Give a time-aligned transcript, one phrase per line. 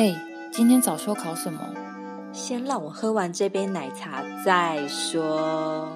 [0.00, 0.18] 哎，
[0.50, 1.60] 今天早修考什么？
[2.32, 5.94] 先让我喝完这杯奶茶再说。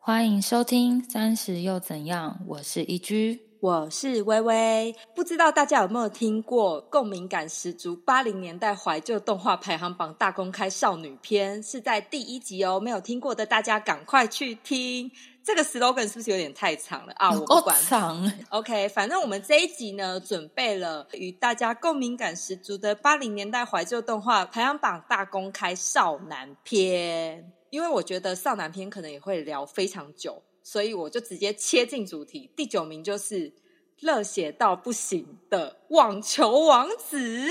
[0.00, 4.92] 欢迎收听《三十又怎样》，我是一居，我是微微。
[5.14, 11.62] 不知道大家有没有听过共鸣感十足八零年代怀旧动画排行榜大公开少女篇？
[11.62, 15.08] 是在第一集哦，没有听过的大家赶快去听。
[15.52, 17.32] 这个 slogan 是不是有点太长了啊？
[17.32, 18.32] 我不管长。
[18.50, 27.52] OK，反正我们这一集呢，准备了与大家共鸣感十足的八零年代怀旧动画排行榜大公开少男篇。
[27.70, 32.48] 因为我觉得少男篇可能也会聊非常久，所以我就直接切进主题。
[32.56, 33.52] 第九名就是
[33.98, 37.48] 热血到不行的网球王子。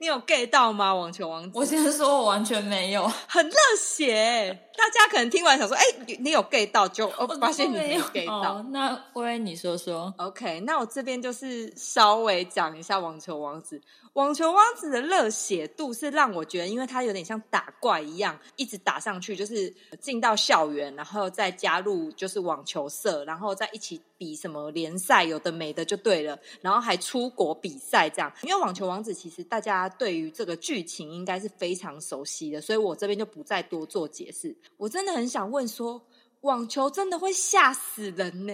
[0.00, 0.94] 你有 get 到吗？
[0.94, 4.67] 网球王子，我先说，我完全没有，很热血。
[4.78, 5.82] 大家可能听完想说，哎，
[6.20, 7.08] 你有 get 到，就
[7.40, 8.62] 发现你没有 get 到。
[8.70, 10.14] 那薇，你说说。
[10.18, 13.80] OK，那我这边就是稍微讲一下网球王子。
[14.14, 26.36] 网球王子的热血度是让我觉得，因为他有点像打怪一样，一直打上去，就是进到校园，然后再加入就是网球社，然后再一起比什么联赛，有的没的就对了。
[26.60, 28.32] 然后还出国比赛这样。
[28.42, 34.56] 因为网球王子其实大家对于这个剧情应该是非常熟悉的，所以我这边就不再多做解释。
[34.76, 36.02] 我真的很想问说。
[36.42, 38.52] 网球真的会吓死人呢？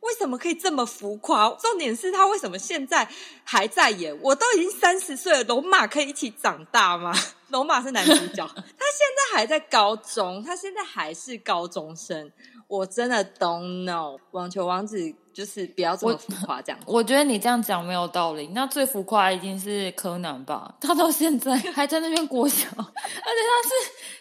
[0.00, 1.50] 为什么可以这么浮夸？
[1.50, 3.06] 重点是他为什么现在
[3.44, 4.18] 还在演？
[4.22, 7.12] 我都已经三十岁了，龙马可以一起长大吗？
[7.48, 12.32] 龙马是男主角，他现在还在高中，他现在还是高中生，
[12.68, 14.18] 我真的 don't know。
[14.30, 15.14] 网球王子。
[15.36, 16.80] 就是不要这么浮夸，这样。
[16.86, 18.46] 我觉得你这样讲没有道理。
[18.54, 20.74] 那最浮夸一定是柯南吧？
[20.80, 23.70] 他到现在还在那边国小， 而且他是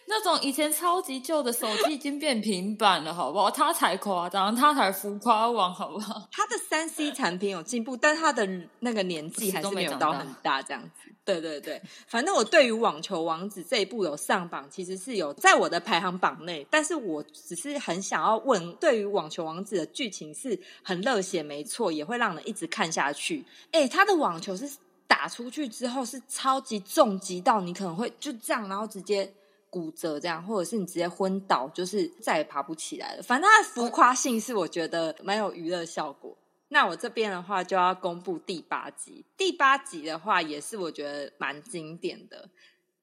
[0.07, 3.49] 那种以前超级旧的手机已经变平板了，好不好？
[3.49, 6.27] 他才夸张，他才浮夸王，好不好？
[6.31, 8.47] 他的三 C 产品有进步，但他的
[8.79, 11.11] 那个年纪还是没有到很大，这样子。
[11.25, 16.67] 对对对，反正我对于《网球王子》这一部有上榜，其实是有在我的排行榜内。
[16.69, 23.43] 但是我只是很想要问，对于《网球王子》的剧情是很热血，没错，也会让人一直看下去。
[23.71, 24.69] 哎，他的网球是
[25.07, 29.33] 打出去之后是超级重击到你可能会就这样，然后直接
[29.75, 33.21] 骨折这样，或者是你直接昏倒，就是再也爬不起来了。
[33.21, 36.33] 反正它的浮夸性是我觉得蛮有娱乐效果。
[36.69, 39.25] 那我这边的话就要公布第八集。
[39.35, 42.49] 第八集的话也是我觉得蛮经典的，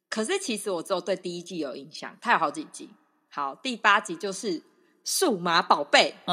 [0.08, 2.88] 可是其实我只有对第一季有印象，它有好几集。
[3.28, 4.58] 好，第八集就是
[5.04, 6.14] 《数码宝贝》，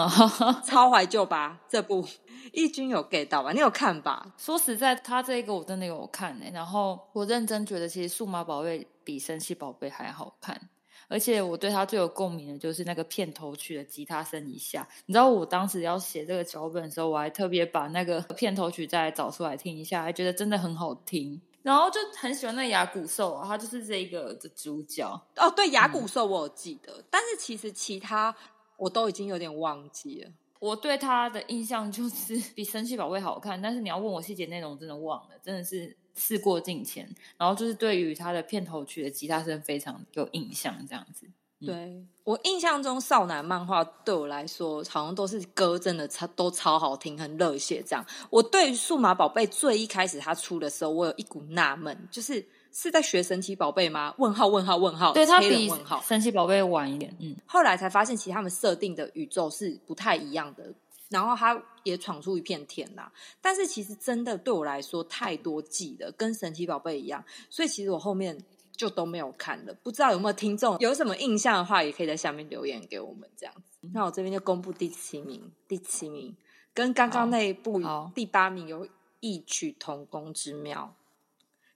[0.65, 1.59] 超怀旧吧？
[1.67, 2.07] 这部
[2.53, 3.51] 义军有 get 到吧？
[3.51, 4.33] 你有看吧？
[4.37, 10.69] 说实在，他这个我真的有看诶，然后我认真觉得，其实《数码宝贝》比《神奇宝贝》还好看。
[11.07, 21.41] 而且我对他最有共鸣的就是那个片头曲的吉他声一下，你知道我当时要写这个脚本的时候，我还特别把那个片头曲再找出来听一下，还觉得真的很好听。
[21.63, 25.03] 然后就很喜欢那牙骨兽啊，他就是这个的主角。
[25.37, 28.35] 哦，对，牙骨兽我有记得，但是其实其他
[28.77, 30.31] 我都已经有点忘记了。
[30.59, 35.97] 我对他的印象就是 比神奇宝贝好看，但是你要问我细节内容，真的忘了，真的是。
[36.15, 41.27] 事过境迁，然后就是对于他的片头曲的吉他声非常有印象，这样子。
[41.65, 47.83] 对我印象中，少男漫画对我来说，好像都是歌真的超都超好听，很热血。
[47.85, 54.15] 这样，我对数码宝贝最一开始他出的时候，我有一股纳闷，就是是在学神奇宝贝吗？
[54.19, 55.69] 问号问号问号，对他比
[56.07, 57.13] 神奇宝贝晚一点。
[57.19, 60.73] 嗯，后来才发现，其实他们设定的宇宙是不太一样的。
[61.09, 63.11] 然后他也闯出一片天啦，
[63.41, 68.37] 但是其实真的对我来说太多季了，跟神奇宝贝一样，所以其实我后面
[68.71, 69.73] 就都没有看了。
[69.83, 73.79] 不知道有没有听众有什么印象的话，也可以在下面留言给我们这样子。
[73.93, 76.35] 那我这边就公布第七名，第七名
[76.73, 77.81] 跟刚刚那一部
[78.13, 78.87] 第八名有
[79.19, 80.93] 异曲同工之妙，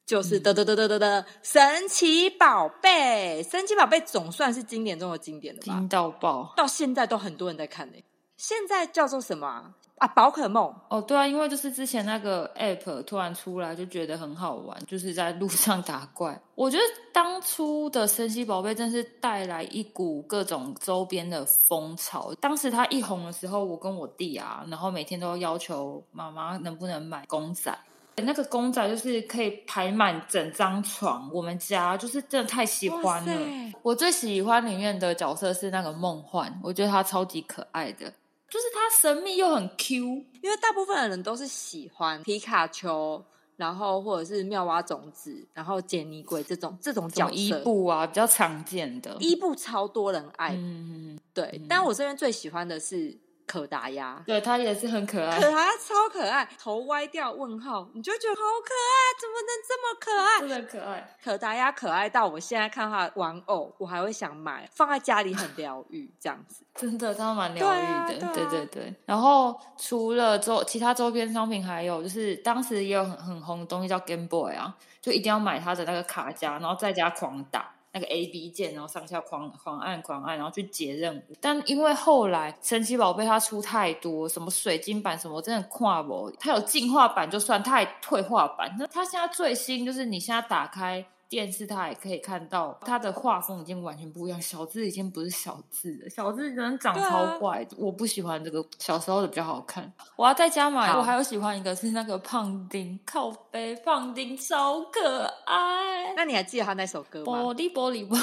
[0.06, 5.74] 就是得得得得得得神奇宝贝，神奇宝贝总算是经典中的经典了吧？
[5.74, 7.98] 听到爆，到现在都很多人在看呢。
[8.44, 10.06] 现在叫做什么啊？
[10.10, 16.38] 宝可梦哦，对啊，因为就是之前那个 app 突然出来，就觉得很好玩，就是在路上打怪。
[16.56, 16.84] 我觉得
[17.14, 22.34] 当初的神奇宝贝真是带来一股各种周边的风潮。
[22.42, 27.74] 当时它一红的时候，我跟我弟啊，然后每天都要求妈妈能不能买公仔。
[28.18, 33.72] 那个公仔就是可以排满整张床，我们家就是真的太喜欢了。
[33.82, 38.12] 我最喜欢里面的角色是那个梦幻，我觉得它超级可爱的。
[38.54, 39.96] 就是它神秘又很 Q，
[40.44, 43.20] 因为大部分的人都是喜欢皮卡丘，
[43.56, 47.34] 然后或者是妙蛙种子，然后杰尼龟这种这种角色。
[47.34, 50.54] 伊布啊，比较常见的伊布超多人爱。
[50.56, 51.60] 嗯，对。
[51.68, 60.40] 但我这边最喜欢的是可达鸭，对，它也是很可爱，可达鸭超可爱，头歪掉问号，你就觉得好可爱，怎么能这么可爱？
[60.40, 61.18] 真的可爱。
[61.24, 66.66] 可达鸭可爱到我现在看它玩偶，我还会想买，放在家里很疗愈，这样子。
[66.76, 68.94] 真的，它蛮疗愈的，对对对。
[69.06, 77.72] 然后除了周其他周边商品，还有就是当时也有很很红的东西叫 Game Boy 啊，就一定要买它的那个卡夹，然后在家狂打。
[77.94, 81.36] 那个 A B 键，然后上下狂狂按狂按，然后去解任务。
[81.40, 86.30] 但因为后来神奇宝贝它出太多，什么水晶版什么，我真的跨不。
[86.40, 88.76] 它有进化版就算，它还退化版。
[88.78, 91.06] 那它现在最新就是你现在打开。
[91.34, 99.92] 电视它也可以看到，他的画风已经完全不一样，小智已经不是小智了，小智人长超怪，我不喜欢这个，小时候的比较好看。
[100.16, 106.14] 我要在家买，我还有喜欢一个是那个胖丁，靠背胖丁超可爱。
[106.16, 107.34] 那你还记得他那首歌吗？
[107.34, 108.16] 玻璃玻璃玻，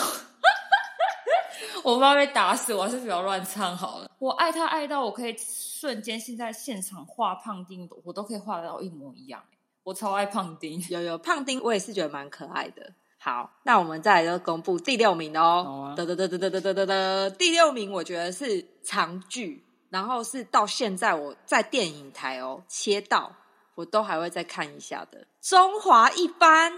[1.82, 4.08] 我怕被打死，我还是不要乱唱好了。
[4.20, 9.42] 我爱他爱到我可以瞬间现在现场画胖丁，我都可以画到一模一样。
[9.90, 12.92] 我超爱胖丁，有有胖丁，我也是觉得蛮可爱的。
[13.18, 15.92] 好，那我们再来就公布第六名哦。
[15.96, 23.32] 得得得得得得得得，第六名我觉得是长剧，然后是到现在我在电影台哦切到，
[23.74, 25.26] 我都还会再看一下的。
[25.40, 26.72] 中华一番，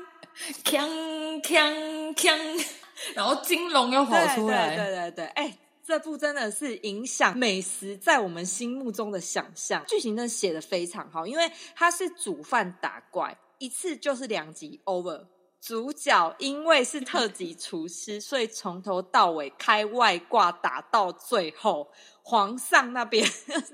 [0.65, 2.67] 锵锵锵，
[3.15, 9.85] 然后金龙又跑出来，对对对，哎，这部真的是影响美食在我们心目中的想象。
[9.87, 15.27] 剧情真的写的非常好，因为它是煮饭打怪，一次就是两集 over。
[15.61, 21.89] 主角因为是特级厨师，所以从头到尾开外挂打到最后。
[22.25, 23.29] 皇上那边，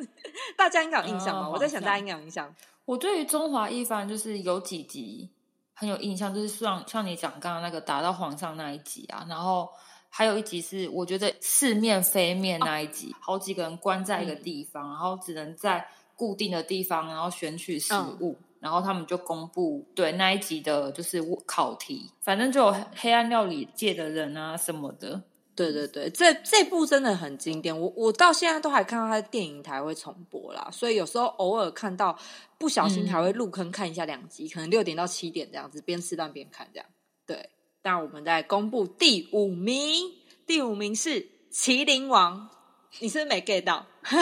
[0.56, 1.50] 大家应该有印象吗？
[1.50, 2.54] 我在想大家应该有印象。
[2.86, 5.28] 我对于中华一番就是有几集
[5.74, 9.68] 很有印象，就是像像你讲刚刚那个打到皇上那一集啊，然后
[10.08, 18.36] 还有一集是我觉得四面飞面那一集，好几个人关在一个地方，然后只能在固定的地方，然后选取食物。
[18.60, 25.22] 然后他们就公布对那一集的就是考题，反正就有黑暗料理界的人啊什么的。
[25.54, 32.18] 对对对，这这部真的很经典，我我到现在都还看到他的电影台会重播啦，所以有时候偶尔看到
[32.58, 36.86] 不小心还会入坑看一下两集，可能六点到七点这样子，边吃饭边看这样。
[37.24, 37.48] 对，
[37.88, 40.12] 那我们再公布第五名，
[40.46, 42.50] 第五名是《麒麟王》，
[42.98, 43.86] 你是不是没 get 到？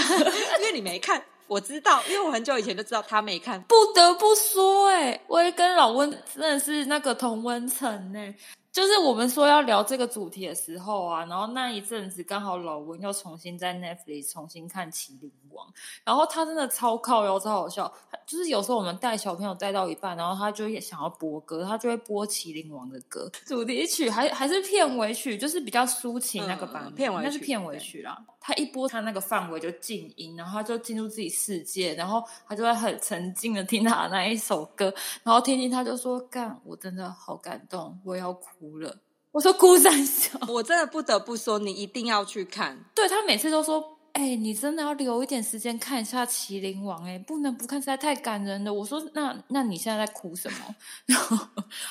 [0.61, 1.21] 因为你没看。
[1.49, 3.61] 我知道，因为我很久以前就知道他没看。
[3.63, 8.35] 不得不说，哎，我也跟老温真的是那个同温层呢。
[8.77, 15.67] 就是我们说要聊这个主题的时候啊，然后那一阵子刚好老温又重新在 Netflix 重新看《麒麟王》，
[16.05, 17.91] 然后他真的超靠哟，超好笑。
[18.27, 28.23] 就是有时候我们带小朋友带到一半，然后他就想要播歌，他就会播《麒麟王》的歌，主题曲还还是片尾曲，就是比较抒情那个版，片尾那是片尾曲啦。
[28.39, 34.93] 他一播，他那个范围就静音，然后他就进入自己世界，然后他就会很沉静的听他那一首歌，
[35.25, 38.97] 然后听听他就说：“干，我真的好感动，我要哭。”哭了，
[39.33, 42.85] 我说哭三笑， 我真的不得不说，你一定要去看。
[42.95, 48.73] 对他每次都说，哎，你真的要留一点时间看一下《麒麟王》，哎，不能不看，实在太感人了。
[48.73, 50.75] 我说，那那你现在在哭什么？
[51.07, 51.37] 然后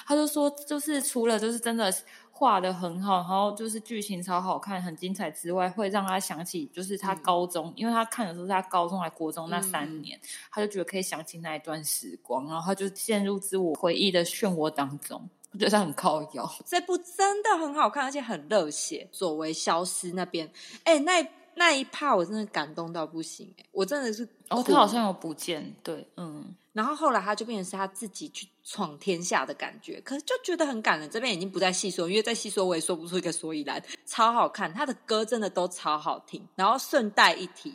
[0.05, 1.93] 他就说，就是除了就是真的
[2.31, 10.19] 画的很好，然后就是剧情超好看、很精彩之外，会让他想起就是他高中，因为他看的时候是他高中还国中那三年，
[10.51, 15.29] 他就觉得可以想起那一段时光，然后他就陷入自我回忆的漩涡当中。
[15.55, 19.07] 我觉得很靠腰，这部真的很好看，而且很热血。
[19.11, 20.51] 作为消失那边，
[20.83, 31.09] 哎，那那一趴我真的感动到不行，哎，我真的是哦，他好像有不见，对，嗯，然后后来他就变成是他自己去闯天下的感觉，可是就觉得很感人。
[31.09, 33.81] 这边已经不再细说，因为再细说我也说不出一个所以然。
[34.05, 36.45] 超好看，他的歌真的都超好听。
[36.55, 37.73] 然后顺带一提。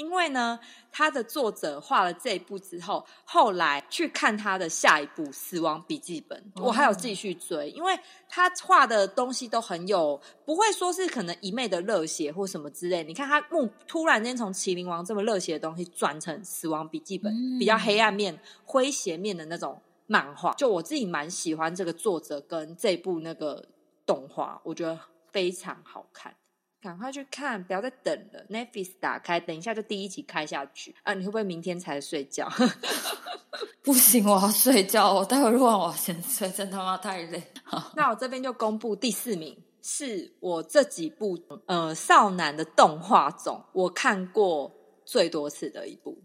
[0.00, 0.58] 因为呢，
[0.90, 13.04] 他的作者画了这一部之后，后来去看他的下一部《死亡笔记本》，我还有继续追，因为他画的东西都很有，不会说是可能一昧的热血或什么之类。
[13.04, 23.66] 你看他目突然间从《麒麟王》这么热血的东西转成《死亡笔记本》，比较黑暗面、诙谐面的那种漫画，就我自己蛮喜欢这个作者跟这部那个
[24.06, 24.98] 动画，我觉得
[25.30, 26.34] 非常好看。
[26.80, 28.44] 赶快去看，不要再等了。
[28.48, 31.12] Netflix 打开，等一下就第一集开下去啊！
[31.12, 32.50] 你会不会明天才睡觉？
[33.82, 35.12] 不行，我要睡觉。
[35.12, 37.42] 我待会录完我要先睡，真他妈太累。
[37.94, 44.72] 那我这边就公布第四名，是我这几部呃少男的动画中我看过
[45.04, 46.22] 最多次的一部，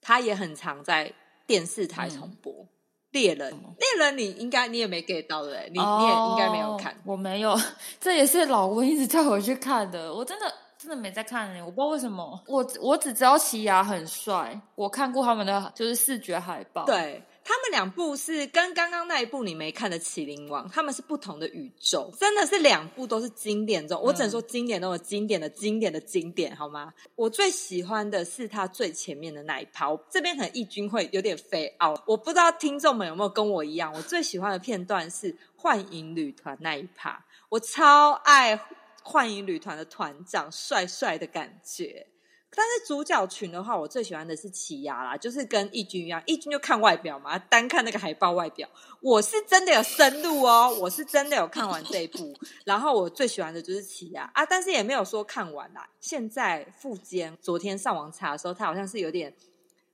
[0.00, 1.12] 它也很常在
[1.46, 2.66] 电视台重播。
[3.12, 5.62] 猎人，猎人，你应该你也没 get 到的？
[5.72, 7.58] 你你也应该没有看，我没有，
[8.00, 10.12] 这也是老吴一直叫我去看的。
[10.12, 12.40] 我真的真的没在看呢，我不知道为什么。
[12.46, 16.84] 我我只知道奇亚很帅，我看过他们的就是视觉海报。
[16.84, 17.22] 对。
[17.66, 26.94] 他们两部是跟刚刚那一部你没看的《麒麟王》，他们是不同的宇宙，真的是两部都是经典中，我只能说经典中的经典的经典的经典，好吗？
[27.16, 38.56] 我最喜欢的是他最前面的那一趴，这边可能义军会有点飞傲，我不知道听众们有没有跟我一样，我最喜欢的片段是幻影旅团那一趴，我超爱
[39.02, 42.06] 幻影旅团的团长帅帅的感觉。
[42.56, 48.66] 但是主角群的话，我最喜欢的是奇亚啦，就是跟义军一样，义军就看外表嘛，单看那个海报外表。
[49.02, 52.34] 我是真的有深入哦，我是真的有看完这一部，
[52.64, 55.86] 然后我最喜欢的就是奇亚啊，但是也没有说看完啦。
[56.00, 59.34] 现在富坚昨天上网查的时候，他好像是有点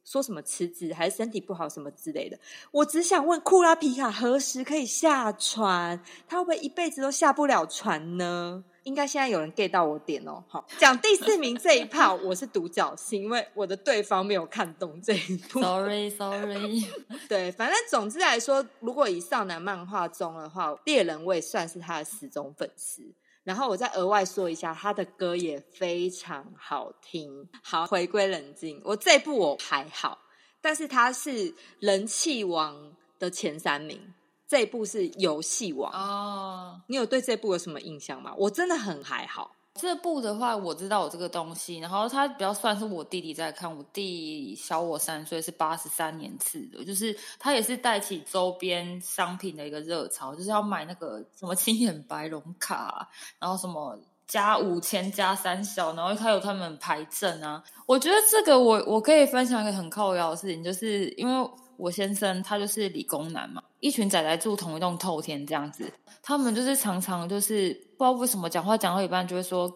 [0.04, 2.38] 说什么辞职还是身体不好什么之类的。
[2.70, 6.02] 我只想问库拉皮卡何时可以下船？
[6.28, 8.64] 他会不会一辈子都下不了船呢？
[8.84, 16.84] 应该现在有人 get 到我点哦，好，讲第四名这一炮，我是独角戏，因为我的对方没有看懂这一部，sorry，sorry，
[17.28, 23.04] 对，反正总之来说，如果以少男漫画中的话，猎人我也算是他的死忠粉丝。
[23.44, 27.48] 然后我再额外说一下，他的歌也非常好听。
[27.62, 30.18] 好，回归冷静，我这部我还好，
[30.60, 34.14] 但是他是人气王的前三名。
[34.46, 38.34] 这部是游戏王哦，你有对这部有什么印象吗？
[38.36, 39.56] 我真的很还好。
[39.74, 57.64] 这部的话，我知道有这个东西，然后它比较算是我弟弟在看，我弟小我三岁，是八十三年次的，就是他也是带起周边商品的一个热潮，就是要买那个什么青眼白龙卡，然后什么加五千加三小，然后还有他们牌证啊。
[57.86, 61.50] 我觉得这个我我可以分享一个很靠腰的事情，就是因为。
[61.76, 69.72] 我先生他就是理工男嘛，一群仔仔住同一栋透天这样子，他们就是常常就是不知道为什么讲话讲到一半就会说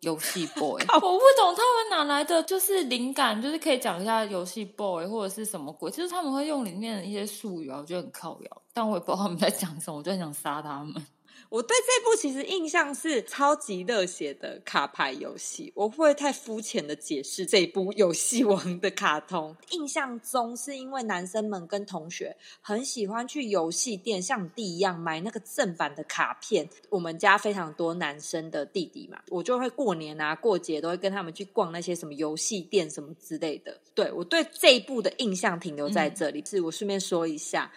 [0.00, 10.94] 游戏 boy，我不懂他们哪来的就是灵感，就是可以讲一下游戏 boy 或者是什么鬼，就是他们会用里面的一些术语啊，我觉得很靠摇，但我也不知道他们在讲什么，我就很想杀他们。
[11.48, 19.56] 我对这部其实印象是超级热血的卡牌游戏，我不会太肤浅的解释这部游戏王的卡通。
[19.70, 26.68] 印象中是因为男生们跟同学很喜欢去游戏店，像你弟一样买那个正版的卡片。
[26.90, 33.80] 我们家非常多男生的弟弟嘛，我就会过年啊、过节都会跟他们去逛那些什么游戏店什么之类的。
[33.94, 37.70] 对我对这一部的印象停留在这里，是我顺便说一下。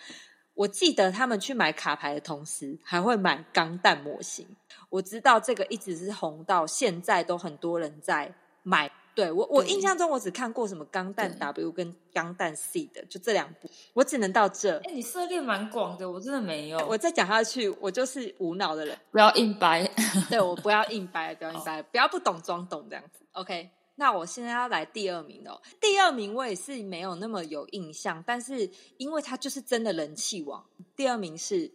[0.60, 4.46] 我记得他们去买卡牌的同时，还会买钢弹模型。
[4.90, 8.92] 我知道这个一直是红到现在，都很多人在买。
[9.16, 13.70] 对我，我印象中我只看过什么钢弹 W 跟钢弹 C 的，就这两部。
[13.94, 14.78] 我只能到这。
[14.80, 16.86] 哎，你涉猎蛮广的，我真的没有。
[16.88, 18.98] 我再讲下去，我就是无脑的人。
[19.12, 19.90] 不要硬掰，
[20.30, 23.26] 对我不要硬掰， 不要硬掰，不要不懂装懂这样子。
[23.32, 23.70] OK。
[24.00, 25.62] 那我现在要来第二名的。
[25.82, 30.66] 第二名我也是没有那么有印象，但是因为他就是真的人气王。
[30.96, 31.70] 第二名是。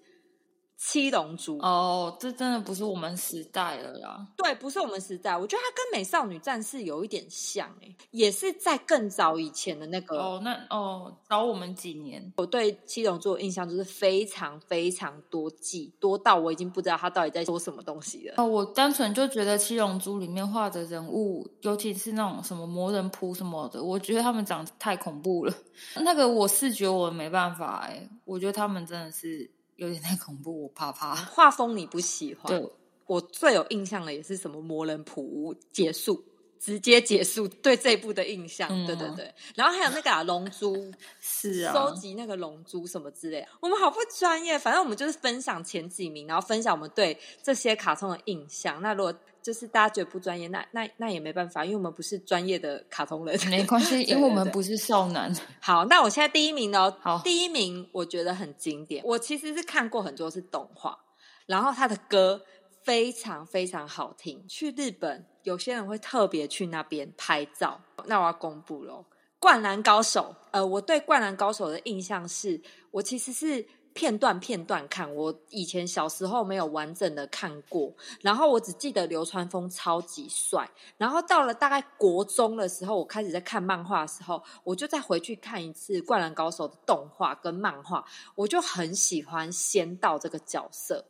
[0.86, 4.26] 七龙珠哦，这真的不是我们时代了啦。
[4.36, 5.34] 对，不是我们时代。
[5.34, 10.18] 我觉得它跟美少女战士有一点像，哎，也是在更早以前的那个。
[10.18, 12.30] 哦，那哦，早我们几年。
[12.36, 18.34] 我对七龙珠的印象就是非常非常多季，多到我已经不知道它到底在说什么东西了。
[18.36, 25.54] 哦，我单纯就觉得七龙珠里面画的人物，尤其是那种什么魔人扑什么的，我觉得他们长得太恐怖了。
[26.04, 29.50] 那个我视觉我没办法，哎，我觉得他们真的是。
[29.76, 31.14] 有点太恐怖，我怕怕。
[31.14, 32.47] 画风你不喜欢？
[32.47, 32.73] 对，
[33.07, 36.25] 我最有印象的也是什么魔人普屋结束，
[36.64, 37.47] 直接结束。
[37.47, 39.35] 对这部的印象，对对对。
[39.54, 40.90] 然后还有那个啊龙珠，
[41.21, 43.47] 是啊，收集那个龙珠什么之类。
[43.61, 48.80] 我们好不专业，反正我们就是分享前几名，然后分享我们对这些卡通的印象。
[48.80, 55.30] 那如果就是大家觉得不专业，那那那也没办法，因为我们不是专业的卡通人， 没关系， 因为我们不是少男。
[55.61, 59.04] 好，那我现在第一名哦，好，第一名我觉得很经典。
[59.04, 60.99] 我其实是看过很多是动画，
[61.44, 62.40] 然后他的歌
[62.83, 64.42] 非常非常好听。
[64.49, 67.80] 去日本，有些人会特别去那边拍照。
[68.06, 68.92] 那我要公布了，
[69.38, 70.34] 《灌篮高手》。
[70.50, 72.60] 呃，我对《灌篮高手》的印象是，
[72.90, 73.64] 我其实是。
[73.94, 91.04] 片段片段看，我以前小时候没有完整的看过，然后我只记得流川枫超级帅，然后到了大概国中的时候，我开始在看漫画的时候，我就再回去看一次《灌篮高手》的动画跟漫画，我就很喜欢仙道这个角色，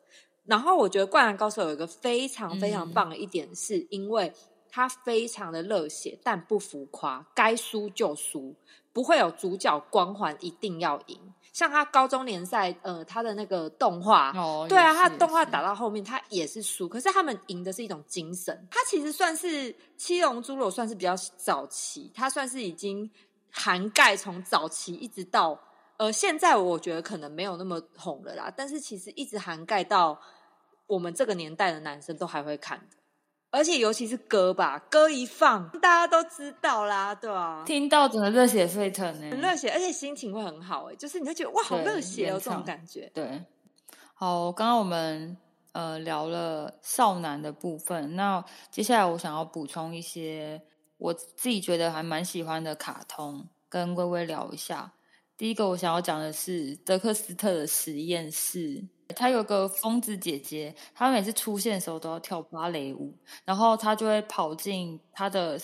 [0.46, 4.32] 然后我觉得《灌篮高手》有一个非常非常棒的一点，是因为
[4.68, 8.54] 他非常的热血，但不浮夸，该输就输，
[8.92, 11.18] 不会有主角光环一定要赢。
[11.52, 18.66] 像他高中联赛，呃，他的那个动画，哦，对啊，他动画打到后面，他也是输，可是他们赢的是一种精神。
[18.70, 23.08] 他其实算是《七龙珠》，我算是比较早期，他算是已经
[23.52, 25.56] 涵盖从早期一直到
[25.98, 30.20] 呃现在，我觉得可能没有那么红了啦，但是其实一直涵盖到
[30.86, 32.96] 我们这个年代的男生都还会看的。
[33.50, 43.08] 而且尤其是歌吧，歌一放，大家都知道啦，对吧、听到整个热血沸腾呢，很热血，而且心情会很好哎，就是你会觉得哇，好对热血哦，原这种感觉。
[43.14, 43.44] 对，
[44.14, 45.36] 好，刚刚我们
[45.70, 50.60] 呃聊了少男的部分，那接下来我想要补充一些
[50.96, 54.94] 我自己觉得还蛮喜欢的卡通，跟微微聊一下。
[55.44, 58.82] 第一个我想要讲的是德克斯特的实验室，
[59.14, 63.12] 他有个疯子姐姐，她每次出现的时候都要跳芭蕾舞，
[63.44, 65.60] 然后她就会跑进她的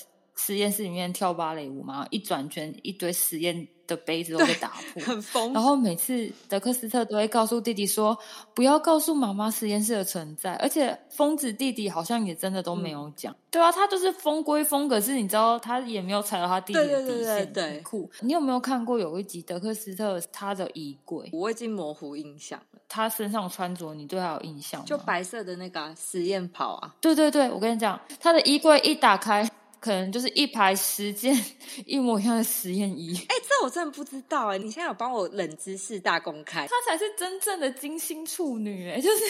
[0.47, 8.16] 实验室里面跳芭蕾舞嘛，一转圈一堆实验的杯子都被打破，很疯然后每次德克斯特都会告诉弟弟说
[8.54, 13.35] ：“不要告诉妈妈实验室的存在。”而且疯子弟弟好像也真的都没有讲。
[13.50, 18.09] 对啊，他就是疯归疯，可是你知道他也没有踩到他弟弟的底线，对酷。
[18.20, 24.87] 你有没有看过有一集德克斯特他的衣柜，我已经模糊印象了，他身上穿着，你对他有印象吗？
[24.87, 31.34] 就白色的那个啊实验袍啊，对对对，我跟你讲，他的衣柜一打开，可能就是一排十件
[31.87, 33.16] 一模一样的实验衣。
[33.28, 39.25] 哎，这我真的不知道哎，你现在有帮我冷知识大公开，她才是真正的金星处女哎， 就是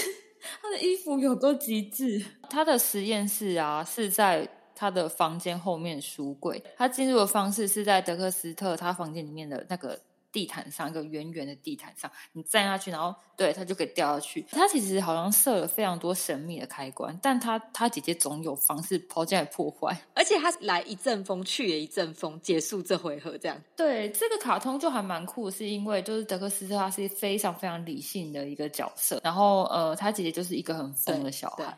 [0.61, 2.25] 她的衣服有多极致。
[2.51, 10.01] 她的实验室啊是在她的房间后面书柜，她进入的方式是在德克斯特他房间里面的那个。
[10.33, 14.45] 地毯上一个圆圆的地毯上，你站下去，然后对它就可以掉下去。
[14.51, 19.97] 它其实好像设了非常多神秘的开关，但他他姐姐总有方式抛进来破坏。
[20.15, 23.61] 而且他来一阵风，去也一阵风，结束这回合这样。
[23.77, 31.77] 对这个卡通就还蛮酷，是因为就是德克斯特他是非常非常理性的一个角色，然后呃，他姐姐就是一个很疯的小孩。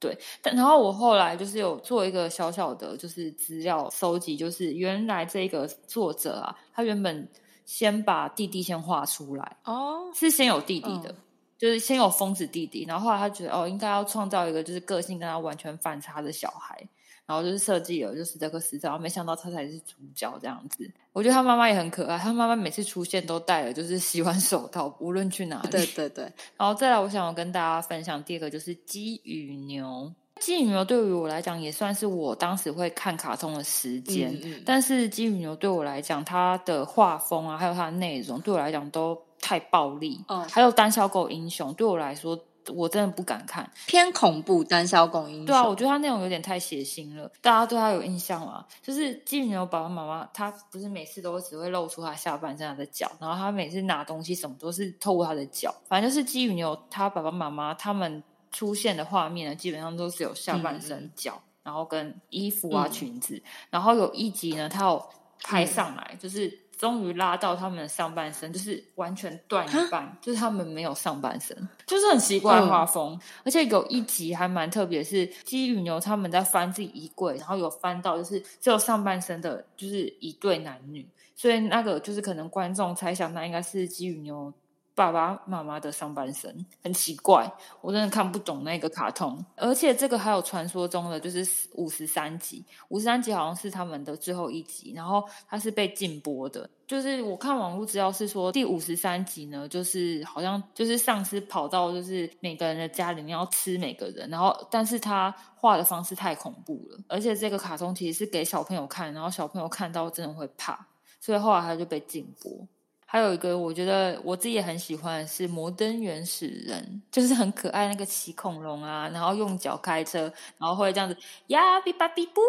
[0.00, 7.26] 对，但然后我后来就是有做一个小小的，就是资料收集，就是原来这个作者啊，他原本
[7.64, 11.16] 先把弟弟先画出来，哦，是先有弟弟的，嗯
[11.56, 16.76] 就是先有疯子弟弟，然后后来他觉得哦，应该要创造一个就是个性跟他完全反差的小孩，
[17.24, 20.90] 然后就是设计了就是这个死然后没想到他才是主角这样子。
[21.12, 25.70] 我觉得他妈妈也很可爱，他妈妈每次出现都戴了就是洗碗手套，无论去哪里。
[25.70, 26.24] 对对对，
[26.58, 30.12] 然后再来，我想要跟大家分享第二个就是鸡与牛。
[30.40, 40.22] 鸡羽牛对于我来讲也算是我当时会看卡通的时间，嗯嗯但是鸡羽牛对我来讲，它的画风啊，还有它的内容，对我来讲都太暴力。
[40.28, 42.38] 哦还有胆小狗英雄，对我来说，
[42.74, 43.70] 我真的不敢看。
[43.86, 45.46] 偏恐怖，胆小狗英雄。
[45.46, 47.30] 对啊，我觉得它内容有点太血腥了。
[47.40, 48.66] 大家对它有印象吗？
[48.82, 55.72] 就是金鱼牛爸爸妈妈，他不是每次都只会露出他下半身他的脚，然后他每次拿东西什么都是透过他的脚。
[55.86, 58.22] 反正就是金鱼牛，他爸爸妈妈他们
[58.54, 63.42] 出现的画面呢，基本上都是有下半身脚，然后跟衣服啊、嗯裙子。
[63.68, 65.06] 然后有一集呢，他有
[65.42, 66.64] 拍上来，就是。
[66.76, 73.18] 终于拉到他们的上半身，就是完全断一半，就是他们没有上半身，就是很奇怪的画风。
[73.44, 84.52] 而且有一集还蛮特别，是鸡与牛他们在翻自己衣柜，然后有翻到就是只有上半身的，就是一对男女，所以那个就是可能观众猜想那应该是鸡与牛
[84.94, 89.44] 爸爸妈妈的上半身，很奇怪，我真的看不懂那个卡通。
[89.56, 96.68] 而且这个还有传说中的，就是五十三集，五十三集好像是他们的最后一集，然后它是被禁播的。
[96.86, 110.86] 就是我看网络资料是说，第五十三集呢，就是好像就是丧尸跑到就是每个人的家里面要吃每个人，然后但是他画的方式太恐怖了，而且这个卡通其实是给小朋友看，然后小朋友看到真的会怕，
[111.18, 112.68] 所以后来他就被禁播。
[113.14, 120.22] 还有一个我觉得我自己也很喜欢的是《摩登原始人》，就是很可爱那个骑恐龙啊，然后用脚开车，
[120.58, 122.40] 然后会这样子呀比吧比布，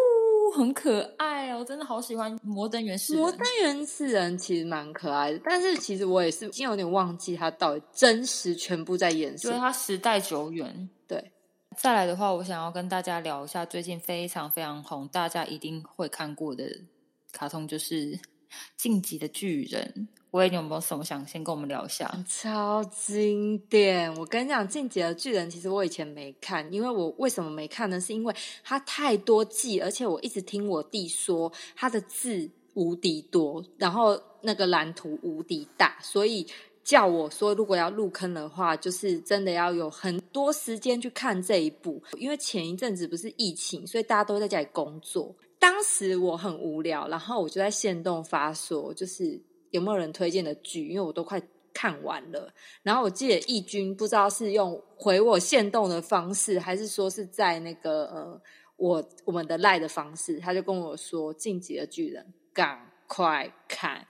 [0.56, 3.22] 很可爱哦，我真的好喜欢《摩登原始人》。
[3.24, 9.52] 摩登原始人其实蛮可爱的，但是其实我也是已经有点忘记他到底真实全部在演什么。
[9.52, 10.90] 就是它时代久远。
[11.06, 11.30] 对，
[11.76, 16.64] 再来的话，我想要跟大家聊一下最近非常非常红，大家一定会看过的
[17.30, 18.16] 卡通，就是
[18.76, 20.08] 《晋级的巨人》。
[20.36, 22.14] 喂，你有没有什么想先跟我们聊一下？
[22.28, 24.14] 超经典！
[24.16, 27.98] 我跟你讲，《进击的巨人》其实我以前没看，因为我为什么没看呢？
[27.98, 36.46] 是因为它太多季，而且我一直听我弟说它的字无敌多，然后那个蓝图无敌大，所以
[36.84, 42.02] 叫我说，如果要入坑的话，就是真的要有很多时间去看这一部。
[42.18, 45.34] 因为前一阵子不是疫情，所以大家都在家里工作。
[45.58, 49.40] 当时我很无聊，然后我就在线动发说，就是
[49.76, 51.40] 有没有人推荐的剧，因为我都快
[51.72, 52.52] 看完了。
[52.82, 58.42] 然后我记得义军不知道是用回我线动的方式，还是说是在那个呃
[58.76, 64.06] 我我们的赖的方式，他就跟我说《晋级的巨人》，赶快看！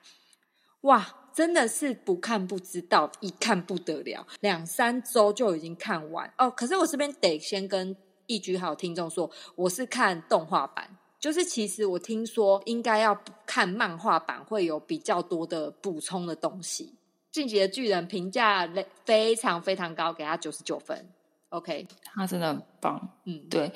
[0.83, 6.49] 哇，真的是不看不知道，一看不得了，两三周就已经看完哦。
[6.49, 10.97] 可是我这边得先跟义军还有听众说，我是看动画版。
[11.27, 16.95] 就是其实我听说应该要看漫画版，会有比较多的补充的东西。
[17.33, 18.71] 进击的巨人评价
[19.05, 21.05] 非常非常高，给他九十九分。
[21.49, 23.09] OK，他真的很棒。
[23.25, 23.73] 嗯，对，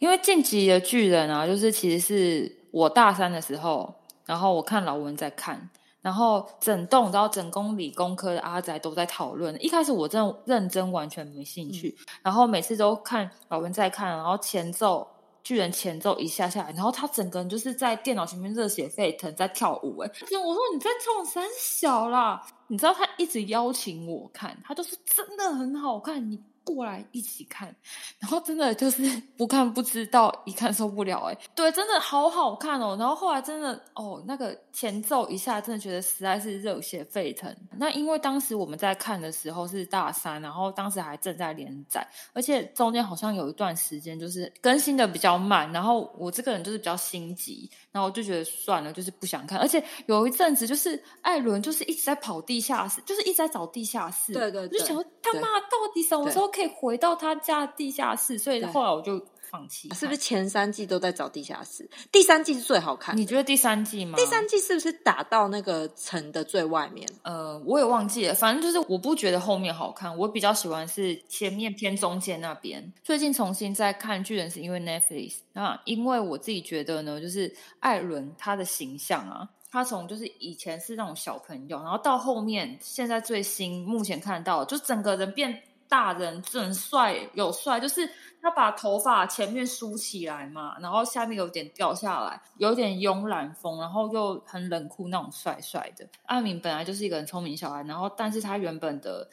[0.00, 3.94] 因为进击的巨人啊，就是其实是我大三的时候，
[4.26, 9.56] 然后我看老文在看，然后整栋然后整工理工科的阿仔都在讨论。
[9.64, 15.06] 一开始我真的认真完全没兴趣，然后每次都看老文在看，然后前奏。
[15.42, 19.98] 巨人前奏一下下来，然后他整个人就是在电脑前面热血沸腾，在跳舞。
[19.98, 20.10] 哎，
[20.44, 22.46] 我说你在冲三小啦？
[22.68, 26.30] 你知道他一直邀请我看，他就是真的很好看。
[26.30, 26.42] 你。
[26.64, 27.74] 过来一起看，
[28.18, 29.02] 然后真的就是
[29.36, 31.36] 不看不知道，一看受不了哎。
[31.54, 32.96] 对，真的好好看哦。
[32.98, 37.54] 然后后来真的哦，那个前奏一下，真的觉得实在是热血沸腾。
[37.76, 45.70] 那因为当时我们在看的时候是大三，然后当时还正在连载，而且中间好像有一段时间就是更新的比较慢。
[45.72, 49.58] 然后我这个人就是比较心急，然后我就觉得算了，就是不想看。
[49.58, 54.32] 而且有一阵子就是艾伦就是一直在跑地下室，就是一直在找地下室。
[54.32, 56.49] 对对，就想他妈到底什么时候？
[56.50, 59.88] 可以回到他家地下室，所以后来我就放弃。
[59.94, 61.88] 是不是前三季都在找地下室？
[62.12, 63.16] 第三季是最好看。
[63.16, 64.16] 你觉得第三季吗？
[64.16, 67.08] 第三季是不是打到那个城的最外面？
[67.22, 68.34] 呃，我也忘记了。
[68.34, 72.92] 反正就是我不觉得后面好看，我比较喜欢是前面偏中间那边。
[73.02, 75.38] 最近重新在看巨人，是因为 Netflix。
[75.52, 85.62] 那因为我自己觉得呢，就是艾伦他的形象啊，他从就是以前是那种小朋友，然后到后面现在最新目前看到，就整个人变。
[85.90, 88.08] 大人很帅，有帅，就是
[88.40, 96.08] 他把头发前面梳起来嘛，然后下面有点掉下来，有点慵懒风，然后又很冷酷那种帅帅的。
[96.26, 99.28] 阿明本来就是一个很聪明小孩，然后但是他原本的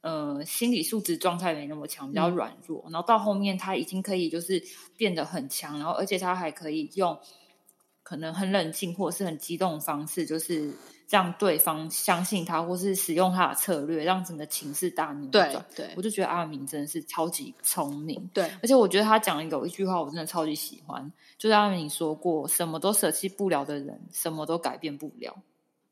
[0.00, 4.62] 呃心理素质状态没那么强，比较软弱，然后到后面他已经可以就是
[4.96, 7.20] 变得很强，然后而且他还可以用
[8.02, 10.72] 可能很冷静或者是很激动的方式，就是。
[11.08, 15.64] 让对方相信他，或是使用他的策略，让整个情势大逆转。
[15.74, 18.28] 对，我就觉得阿明真的是超级聪明。
[18.34, 25.34] 对，而且我觉得他讲有一句话，我真的超级喜欢，就是阿明说过：“什么都舍弃不了的人，什么都改变不了。”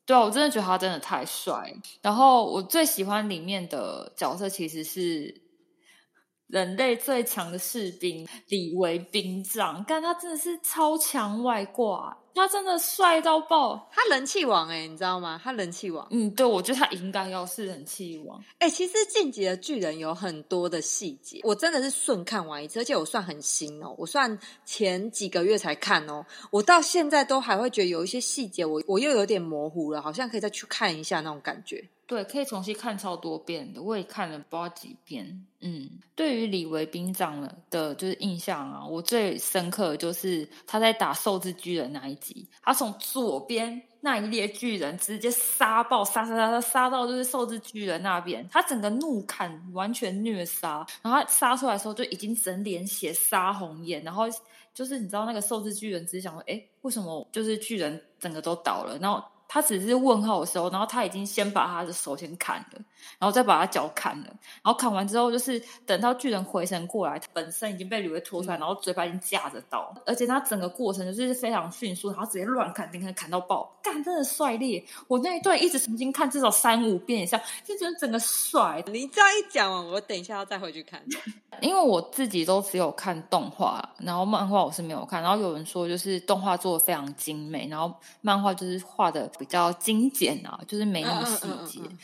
[0.04, 1.74] 对啊，我真的觉得他真的太帅。
[2.02, 5.42] 然后我最喜欢里面的角色，其实是
[6.46, 12.18] 人类最强的士兵李维兵长，但他真的是超强外挂。
[12.36, 15.40] 他真的帅到爆，他人气王哎，你知道吗？
[15.42, 16.06] 他人气王。
[16.10, 18.40] 嗯，对，我觉得他应该要是人气王。
[18.58, 31.82] 哎，其实《进击的巨人》有很多的细节，我真的是顺看完一次，而且我算很新哦，我算前几个月才看哦，我到现在都还会觉得有一些细节，我我又有点模糊了，好像可以再去看一下那种感觉。
[32.08, 35.44] 对，可以重新看超多遍的，我也看了不知道几遍。
[35.58, 42.25] 嗯，对于李维兵长的就是印象啊，我最深刻的就是他在打兽之巨人那一集，
[42.62, 54.24] 他从左边那一列巨人直接杀爆，杀杀杀杀杀到就是兽之巨人那边，他整个怒砍，完全虐杀，然后他杀出来的时候就已经整脸血，杀红眼，然后
[54.72, 59.22] 就是你知道那个兽之巨人只是想说，哎，为什么就是巨人整个都倒了，然后。
[59.48, 62.80] 他只是问号的时候，然后他已经先把他的手先砍了，
[63.18, 64.26] 然后再把他脚砍了，
[64.62, 74.84] 然后砍完之后，就是等到巨人回神过来，他本身已经被吕威拖出来，然后嘴巴已经架着刀，而且他整个过程就是非常迅速，然后直接乱砍，顶砍砍到爆，干真的帅烈！
[75.06, 78.82] 我那一段一直重新看至少三五遍以上，就觉得整个帅。
[78.88, 81.00] 你这样一讲完，我等一下要再回去看，
[81.62, 89.30] 因为我自己都只有看动画，然后漫画我是没有看，然后有人说就是动画做的非常精美，然后漫画就是画的。
[89.38, 91.80] 比较精简啊，就是没那么细节。
[91.82, 91.98] 嗯，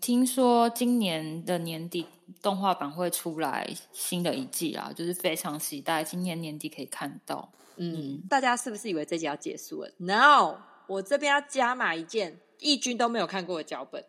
[0.00, 2.06] 听说今年的年底
[2.42, 7.52] 动画版会出来新的一季啊，就是非常期待今年年底可以看到。
[7.76, 14.04] 嗯，大家是不是以为这集要结束了？No，我这边要加码一件义军都没有看过的脚本，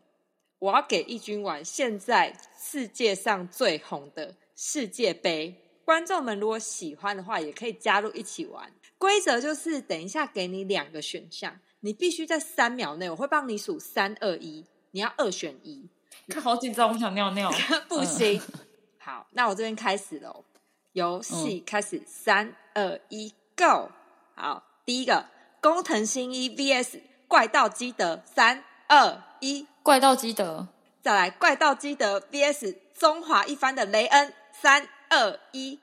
[0.60, 5.56] 我要给义军玩现在世界上最红的世界杯。
[5.86, 8.72] 观众们如果喜欢的话，也可以加入一起玩。
[8.98, 11.60] 规则就是等一下给你两个选项。
[11.82, 15.88] 你必须在三秒内，我会帮你数三二一，你要二选一。
[16.30, 17.52] 看好紧张，我想尿尿，
[17.90, 18.42] 不行。
[18.98, 20.46] 好，那我这边开始喽，
[20.94, 23.90] 游戏开始，三二一，Go！
[24.36, 25.26] 好，第一个
[25.62, 30.68] 工藤新一 VS 怪盗基德，三二一怪盗基德，
[31.02, 35.80] 再来怪盗基德 VS 中华一番的雷恩，三二一，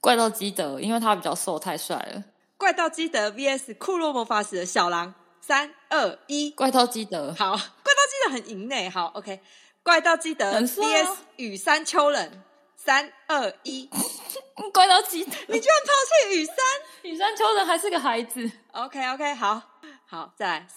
[0.00, 2.24] 怪盗基德，因为他比较瘦，太帅了。
[2.56, 7.52] 怪盗基德 VS 库洛魔法使的小狼，三二一，怪盗基德，好，
[7.84, 9.40] 怪盗基德很赢呢，好，OK，
[9.82, 12.42] 怪盗基德 VS 雨山丘人，
[12.76, 13.88] 三二一，
[14.72, 15.92] 怪盗基德，你居然抛
[16.30, 16.56] 弃雨山，
[17.02, 19.62] 雨山丘人还是个孩子，OK OK，好
[20.06, 20.68] 好，再来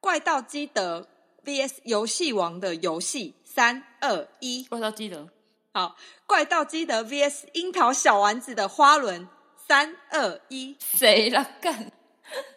[0.00, 1.08] 怪盗基德。
[1.46, 1.82] V.S.
[1.84, 5.28] 游戏王的游戏，三二一，怪盗基德，
[5.74, 7.46] 好，怪盗基德 V.S.
[7.52, 9.28] 樱桃小丸子的花轮，
[9.68, 11.74] 三二一，谁来干？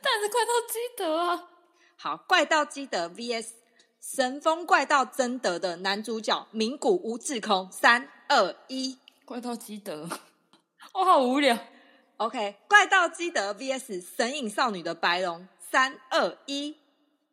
[0.01, 1.49] 但是怪盗基德啊，
[1.97, 3.55] 好，怪盗基德 V.S.
[4.09, 10.07] 神风怪盗贞德的男主角名古屋智空，三二一，怪盗基德，
[10.93, 11.57] 我好无聊。
[12.15, 14.01] OK，怪盗基德 V.S.
[14.15, 16.77] 神隐少女的白龙，三二一。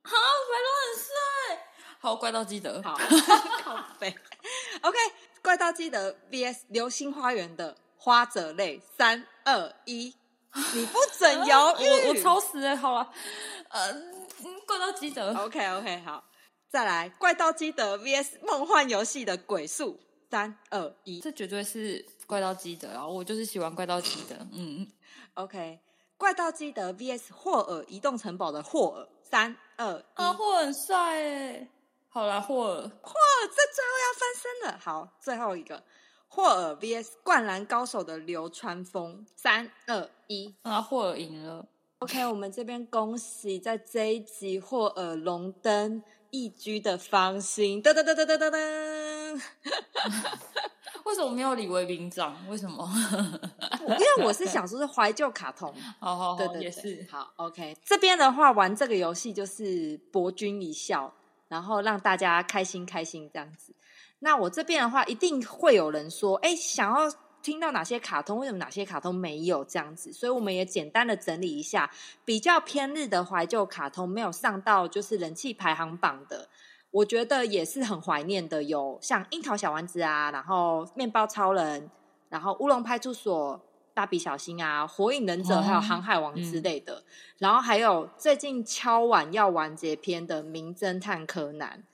[0.02, 1.68] 好，白龙很帅。
[2.00, 2.82] 好，怪盗基德。
[2.82, 2.98] 好，
[3.62, 4.12] 靠背。
[4.82, 4.98] OK，
[5.40, 8.82] 怪盗基德 VS 流星花园的花泽类。
[8.98, 10.12] 三二一，
[10.74, 11.88] 你不准 犹豫。
[11.88, 13.12] 我我超时哎，好了。
[13.68, 13.94] 呃，
[14.66, 15.32] 怪盗基德。
[15.34, 16.24] OK OK，好，
[16.74, 19.96] 再来怪盗基德 VS 梦幻游戏的鬼术。
[20.28, 23.06] 三二一，这绝对是怪盗基德啊！
[23.06, 24.34] 我就是喜欢怪盗基德。
[24.50, 24.84] 嗯
[25.34, 25.78] ，OK，
[26.16, 29.08] 怪盗基德 VS 霍尔移动城堡的霍尔。
[29.22, 31.68] 三二一，啊霍尔很帅哎！
[32.08, 34.78] 好啦，霍尔，霍尔这最后要翻身了。
[34.82, 35.80] 好，最后一个，
[36.26, 39.24] 霍尔 VS 灌篮高手的流川枫。
[39.36, 41.68] 三二一，啊，霍尔赢了。
[42.00, 46.02] OK，我们这边恭喜在这一集霍尔龙登
[46.34, 47.80] 一居的芳心。
[47.80, 49.40] 噔噔噔噔噔噔噔。
[51.04, 52.36] 为什么没有李维兵长？
[52.48, 52.90] 为什么？
[53.80, 55.72] 因为我是想说，是怀旧卡通。
[56.00, 57.30] 哦对，对对，也是好。
[57.36, 61.14] OK，这边的话玩这个游戏就是博君一笑，
[61.46, 63.72] 然后让大家开心开心这样子。
[64.18, 67.08] 那我这边的话，一定会有人说，哎，想要
[67.44, 68.38] 听到哪些卡通？
[68.38, 70.10] 为什么哪些卡通没有这样子？
[70.10, 71.90] 所以我们也简单的整理一下，
[72.24, 76.48] 比较偏日的怀旧卡通，没有上到就是人气排行榜的。
[76.90, 81.90] 我觉得也是很怀念的，有像樱桃小丸子啊，然后面包超人，
[82.30, 83.60] 然后乌龙派出所、
[83.94, 87.04] 蜡笔小新啊，火影忍者，还有航海王之类的，
[87.36, 91.84] 然后还有最近敲碗要完结篇的名侦探柯南，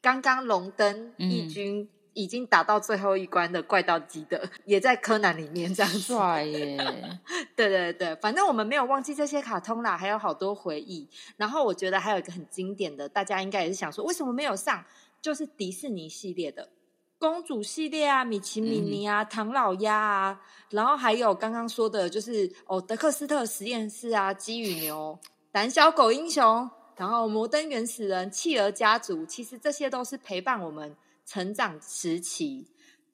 [0.00, 1.90] 刚刚龙灯义军。
[2.14, 6.76] 已经打到最后一关的怪盗基德， 也在柯南里面这样帅耶！
[7.56, 11.08] 对对对，反正我们没有忘记这些卡通啦，还有好多回忆。
[11.36, 14.84] 然后我觉得还有一个很经典的，大家应该也是想说，为什么没有上？
[15.20, 16.68] 就是迪士尼系列的
[17.16, 25.16] 公主系列啊，米奇米妮啊，唐老鸭啊，然后还有刚刚说的，就是哦，德克斯特实验室啊，鸡与牛，
[25.52, 30.96] 胆小狗英雄，然后摩登原始人，企鹅家族，其实这些都是陪伴我们。
[31.32, 32.66] 成长时期，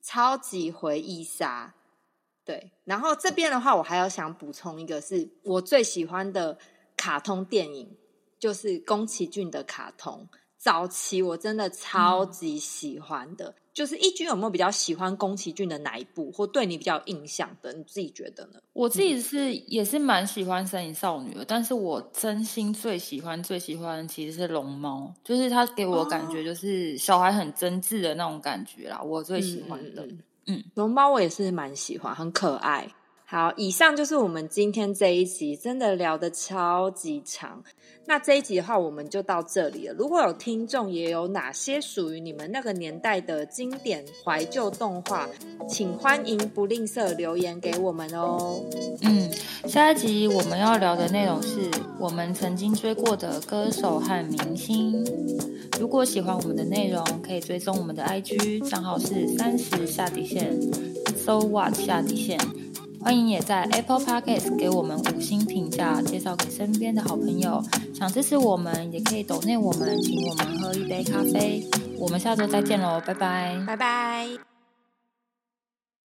[0.02, 1.72] 超级回忆杀，
[2.44, 2.72] 对。
[2.82, 6.58] 然后这边的话，我还要想补充一个，是我最喜欢的
[6.96, 7.96] 卡通电影，
[8.36, 10.28] 就是宫崎骏的卡通。
[10.56, 13.54] 早期我真的超级喜欢的。
[13.78, 17.72] 就是一君有没有比较喜欢宫崎骏的哪一部，或对你比较印象的？
[17.72, 18.58] 你自己觉得呢？
[18.72, 30.04] 我自己是也是蛮喜欢《神隐少女》的，但是我真心最喜欢最喜欢其实是《龙猫》，就是它给我感觉就是小孩很真挚的那种感觉啦，我最喜欢的。
[30.46, 32.92] 嗯，龙猫我也是蛮喜欢，很可爱。
[33.30, 37.62] 好，以上就是我们今天这一集，真的聊的超级长。
[38.06, 39.94] 那这一集的话，我们就到这里了。
[39.98, 45.28] 如果有听众也有哪些属于你们那个年代的经典怀旧动画，
[45.68, 48.64] 请欢迎不吝啬留言给我们哦。
[49.02, 49.30] 嗯，
[49.68, 55.04] 下一集我们要聊的内容是我们曾经追过的歌手和明星。
[55.78, 60.58] 如果喜欢我们的内容，可以追踪我们的 IG 账号是三十下底线
[61.14, 62.38] ，So What 下底线。
[63.00, 67.62] 欢迎也在 Apple Podcast 给我们五星评价，介绍给身边的好朋友。
[67.94, 71.64] 想支持我们，也可以抖内我们，请我们喝一杯咖啡。
[71.98, 74.47] 我们下周再见喽，拜拜，拜拜。